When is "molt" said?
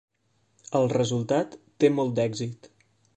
2.01-2.17